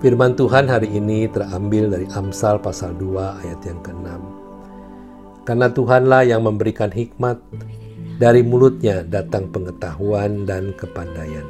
[0.00, 4.08] Firman Tuhan hari ini terambil dari Amsal pasal 2 ayat yang ke-6.
[5.44, 7.36] Karena Tuhanlah yang memberikan hikmat,
[8.16, 11.44] dari mulutnya datang pengetahuan dan kepandaian.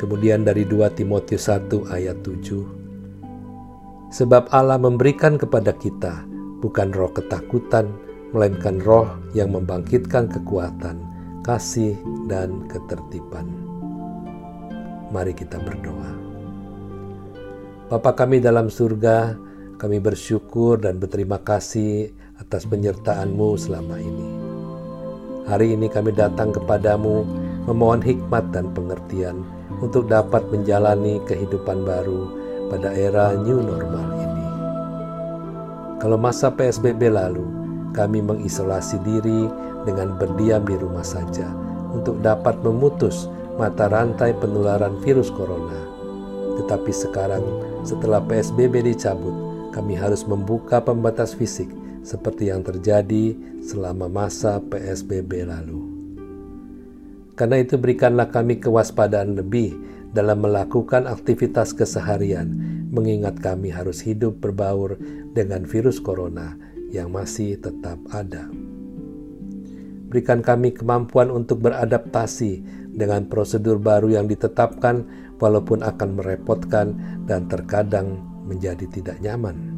[0.00, 4.08] Kemudian dari 2 Timotius 1 ayat 7.
[4.08, 6.24] Sebab Allah memberikan kepada kita
[6.64, 7.92] bukan roh ketakutan,
[8.32, 11.04] melainkan roh yang membangkitkan kekuatan,
[11.44, 12.00] kasih,
[12.32, 13.44] dan ketertiban.
[15.12, 16.37] Mari kita berdoa.
[17.88, 19.32] Bapa kami dalam surga,
[19.80, 24.28] kami bersyukur dan berterima kasih atas penyertaan-Mu selama ini.
[25.48, 27.24] Hari ini kami datang kepadamu
[27.64, 29.40] memohon hikmat dan pengertian
[29.80, 32.28] untuk dapat menjalani kehidupan baru
[32.68, 34.46] pada era new normal ini.
[35.96, 37.48] Kalau masa PSBB lalu,
[37.96, 39.48] kami mengisolasi diri
[39.88, 41.48] dengan berdiam di rumah saja
[41.96, 45.97] untuk dapat memutus mata rantai penularan virus corona.
[46.58, 47.44] Tetapi sekarang
[47.86, 49.34] setelah PSBB dicabut,
[49.70, 51.70] kami harus membuka pembatas fisik
[52.02, 55.80] seperti yang terjadi selama masa PSBB lalu.
[57.38, 59.78] Karena itu berikanlah kami kewaspadaan lebih
[60.10, 62.50] dalam melakukan aktivitas keseharian,
[62.90, 64.98] mengingat kami harus hidup berbaur
[65.36, 66.58] dengan virus corona
[66.90, 68.50] yang masih tetap ada.
[70.08, 72.64] Berikan kami kemampuan untuk beradaptasi
[72.96, 75.04] dengan prosedur baru yang ditetapkan
[75.36, 76.96] walaupun akan merepotkan
[77.28, 78.16] dan terkadang
[78.48, 79.76] menjadi tidak nyaman.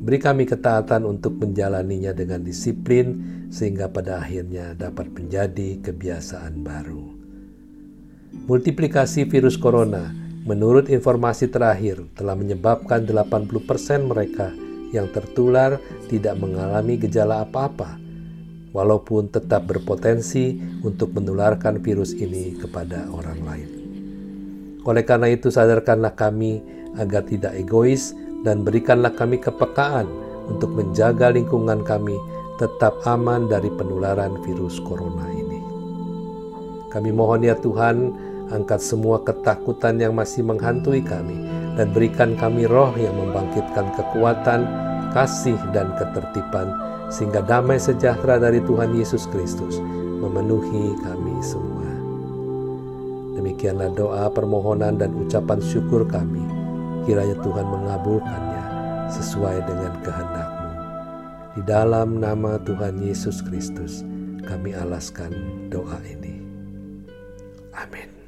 [0.00, 7.04] Beri kami ketaatan untuk menjalaninya dengan disiplin sehingga pada akhirnya dapat menjadi kebiasaan baru.
[8.46, 10.14] Multiplikasi virus corona
[10.46, 14.54] menurut informasi terakhir telah menyebabkan 80% mereka
[14.94, 15.76] yang tertular
[16.08, 18.09] tidak mengalami gejala apa-apa
[18.70, 23.68] walaupun tetap berpotensi untuk menularkan virus ini kepada orang lain.
[24.86, 26.62] Oleh karena itu sadarkanlah kami
[26.96, 30.08] agar tidak egois dan berikanlah kami kepekaan
[30.48, 32.16] untuk menjaga lingkungan kami
[32.56, 35.60] tetap aman dari penularan virus corona ini.
[36.90, 38.12] Kami mohon ya Tuhan,
[38.50, 41.38] angkat semua ketakutan yang masih menghantui kami
[41.78, 44.66] dan berikan kami roh yang membangkitkan kekuatan,
[45.12, 46.74] kasih dan ketertiban
[47.10, 49.82] sehingga damai sejahtera dari Tuhan Yesus Kristus
[50.20, 51.90] memenuhi kami semua.
[53.40, 56.44] Demikianlah doa, permohonan, dan ucapan syukur kami.
[57.08, 58.64] Kiranya Tuhan mengabulkannya
[59.08, 60.70] sesuai dengan kehendak-Mu.
[61.56, 64.04] Di dalam nama Tuhan Yesus Kristus,
[64.44, 65.32] kami alaskan
[65.72, 66.36] doa ini.
[67.72, 68.19] Amin.